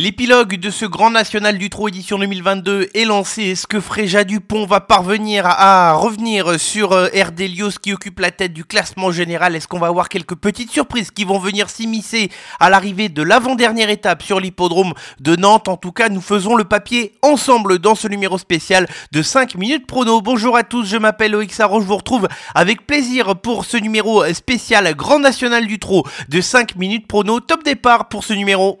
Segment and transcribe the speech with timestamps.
[0.00, 3.50] L'épilogue de ce Grand National du Trot édition 2022 est lancé.
[3.50, 7.08] Est-ce que Fréja Dupont va parvenir à, revenir sur euh,
[7.82, 9.54] qui occupe la tête du classement général?
[9.54, 13.90] Est-ce qu'on va avoir quelques petites surprises qui vont venir s'immiscer à l'arrivée de l'avant-dernière
[13.90, 15.68] étape sur l'hippodrome de Nantes?
[15.68, 19.86] En tout cas, nous faisons le papier ensemble dans ce numéro spécial de 5 minutes
[19.86, 20.22] prono.
[20.22, 24.24] Bonjour à tous, je m'appelle Loïc Sarro, je vous retrouve avec plaisir pour ce numéro
[24.32, 27.40] spécial Grand National du Trot de 5 minutes prono.
[27.40, 28.80] Top départ pour ce numéro.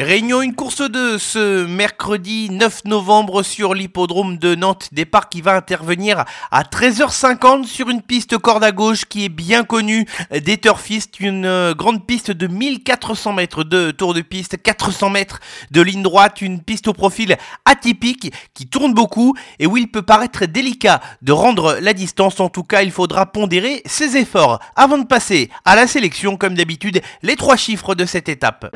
[0.00, 4.90] Réunion une course de ce mercredi 9 novembre sur l'hippodrome de Nantes.
[4.92, 9.64] Départ qui va intervenir à 13h50 sur une piste corde à gauche qui est bien
[9.64, 11.18] connue des turfistes.
[11.18, 15.40] Une euh, grande piste de 1400 mètres de tour de piste, 400 mètres
[15.72, 16.42] de ligne droite.
[16.42, 21.32] Une piste au profil atypique qui tourne beaucoup et où il peut paraître délicat de
[21.32, 22.38] rendre la distance.
[22.38, 26.36] En tout cas, il faudra pondérer ses efforts avant de passer à la sélection.
[26.36, 28.72] Comme d'habitude, les trois chiffres de cette étape.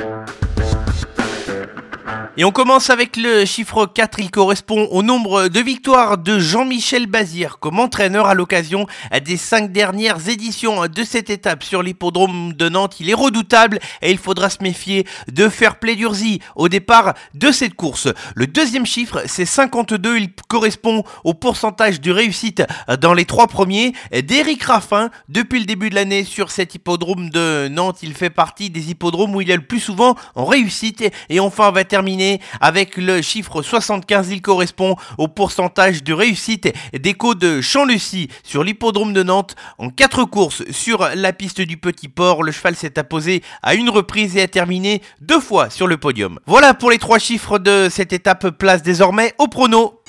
[2.38, 7.06] Et on commence avec le chiffre 4, il correspond au nombre de victoires de Jean-Michel
[7.06, 8.86] Bazir comme entraîneur à l'occasion
[9.22, 13.00] des cinq dernières éditions de cette étape sur l'hippodrome de Nantes.
[13.00, 17.52] Il est redoutable et il faudra se méfier de faire play d'Urzi au départ de
[17.52, 18.08] cette course.
[18.34, 22.62] Le deuxième chiffre, c'est 52, il correspond au pourcentage de réussite
[23.02, 27.68] dans les trois premiers d'Éric Raffin depuis le début de l'année sur cet hippodrome de
[27.68, 27.98] Nantes.
[28.02, 31.68] Il fait partie des hippodromes où il est le plus souvent en réussite et enfin
[31.68, 32.21] on va terminer
[32.60, 34.30] avec le chiffre 75.
[34.30, 40.24] Il correspond au pourcentage de réussite d'écho de Champ-Lucie sur l'hippodrome de Nantes en 4
[40.24, 42.42] courses sur la piste du Petit Port.
[42.42, 46.38] Le cheval s'est apposé à une reprise et a terminé deux fois sur le podium.
[46.46, 48.50] Voilà pour les trois chiffres de cette étape.
[48.50, 50.00] Place désormais au prono.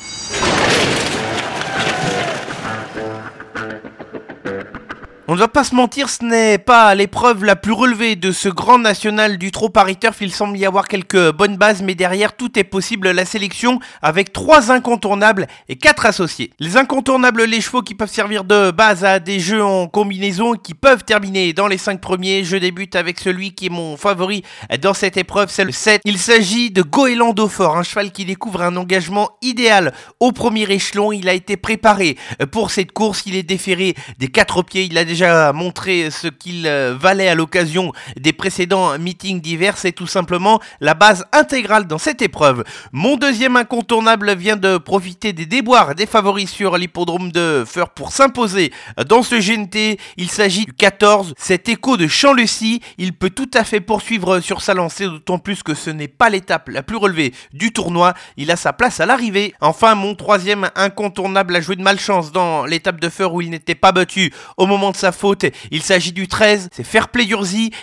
[5.29, 8.49] On ne va pas se mentir, ce n'est pas l'épreuve la plus relevée de ce
[8.49, 10.17] grand national du trot Paris Turf.
[10.19, 13.09] Il semble y avoir quelques bonnes bases, mais derrière tout est possible.
[13.09, 16.51] La sélection avec trois incontournables et quatre associés.
[16.59, 20.73] Les incontournables, les chevaux qui peuvent servir de base à des jeux en combinaison qui
[20.73, 22.43] peuvent terminer dans les cinq premiers.
[22.43, 24.43] Je débute avec celui qui est mon favori
[24.81, 26.01] dans cette épreuve, c'est le 7.
[26.03, 31.13] Il s'agit de Goéland Dauphin, un cheval qui découvre un engagement idéal au premier échelon.
[31.13, 32.17] Il a été préparé
[32.51, 33.23] pour cette course.
[33.25, 34.83] Il est déféré des quatre pieds.
[35.13, 39.77] Déjà montré ce qu'il euh, valait à l'occasion des précédents meetings divers.
[39.77, 42.63] C'est tout simplement la base intégrale dans cette épreuve.
[42.91, 48.11] Mon deuxième incontournable vient de profiter des déboires des favoris sur l'hippodrome de Feur pour
[48.11, 48.73] s'imposer
[49.07, 49.99] dans ce GNT.
[50.17, 52.81] Il s'agit du 14, cet écho de Champ-Lucie.
[52.97, 56.31] Il peut tout à fait poursuivre sur sa lancée, d'autant plus que ce n'est pas
[56.31, 58.15] l'étape la plus relevée du tournoi.
[58.37, 59.53] Il a sa place à l'arrivée.
[59.61, 63.75] Enfin, mon troisième incontournable a joué de malchance dans l'étape de Feur où il n'était
[63.75, 65.45] pas battu au moment de sa faute.
[65.69, 67.27] Il s'agit du 13, c'est Fair Play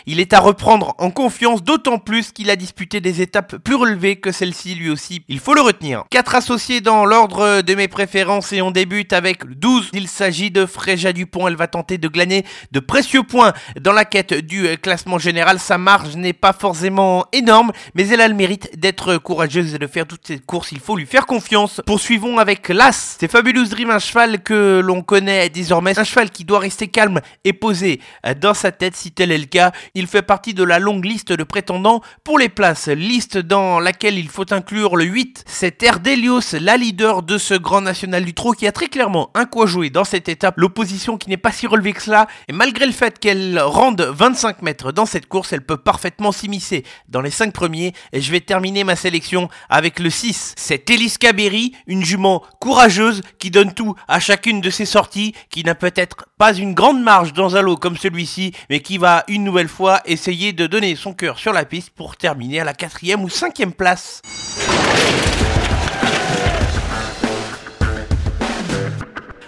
[0.06, 4.16] Il est à reprendre en confiance, d'autant plus qu'il a disputé des étapes plus relevées
[4.16, 5.22] que celle-ci lui aussi.
[5.28, 6.04] Il faut le retenir.
[6.08, 9.90] Quatre associés dans l'ordre de mes préférences et on débute avec le 12.
[9.92, 11.46] Il s'agit de Fréja Dupont.
[11.46, 15.58] Elle va tenter de glaner de précieux points dans la quête du classement général.
[15.58, 19.86] Sa marge n'est pas forcément énorme, mais elle a le mérite d'être courageuse et de
[19.86, 20.72] faire toutes ces courses.
[20.72, 21.82] Il faut lui faire confiance.
[21.84, 23.18] Poursuivons avec l'As.
[23.20, 25.98] C'est Fabulous Dream, un cheval que l'on connaît désormais.
[25.98, 27.09] Un cheval qui doit rester calme
[27.44, 28.00] est posé
[28.40, 29.72] dans sa tête si tel est le cas.
[29.94, 34.18] Il fait partie de la longue liste de prétendants pour les places, liste dans laquelle
[34.18, 35.44] il faut inclure le 8.
[35.46, 39.44] C'est Erdelios, la leader de ce grand national du trot qui a très clairement un
[39.44, 40.54] quoi jouer dans cette étape.
[40.58, 44.62] L'opposition qui n'est pas si relevée que cela et malgré le fait qu'elle rende 25
[44.62, 48.40] mètres dans cette course, elle peut parfaitement s'immiscer dans les 5 premiers et je vais
[48.40, 50.54] terminer ma sélection avec le 6.
[50.56, 55.64] C'est Eliska Berry, une jument courageuse qui donne tout à chacune de ses sorties, qui
[55.64, 59.42] n'a peut-être pas une grande marge dans un lot comme celui-ci, mais qui va une
[59.42, 63.24] nouvelle fois essayer de donner son cœur sur la piste pour terminer à la quatrième
[63.24, 64.20] ou cinquième place.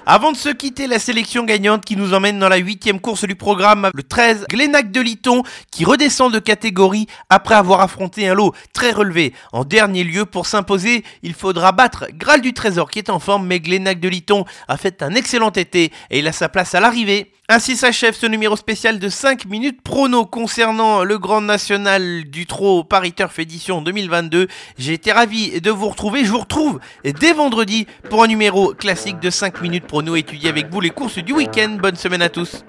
[0.05, 3.37] Avant de se quitter, la sélection gagnante qui nous emmène dans la huitième course du
[3.37, 8.53] programme, le 13, Glénac de Liton, qui redescend de catégorie après avoir affronté un lot
[8.73, 9.33] très relevé.
[9.53, 13.47] En dernier lieu, pour s'imposer, il faudra battre Graal du Trésor qui est en forme,
[13.47, 16.81] mais Glénac de Liton a fait un excellent été et il a sa place à
[16.81, 17.33] l'arrivée.
[17.55, 22.83] Ainsi s'achève ce numéro spécial de 5 minutes prono concernant le Grand National du Trot
[22.83, 24.49] Paris Turf édition 2022.
[24.79, 26.25] J'ai été ravi de vous retrouver.
[26.25, 30.71] Je vous retrouve dès vendredi pour un numéro classique de 5 minutes prono étudier avec
[30.71, 31.77] vous les courses du week-end.
[31.79, 32.65] Bonne semaine à tous.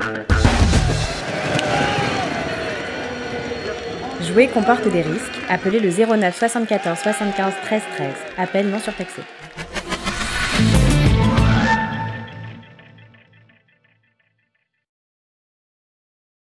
[4.22, 5.40] Jouer comporte des risques.
[5.48, 8.08] Appelez le 09 74 75 13 13.
[8.38, 9.22] Appel non surtaxé.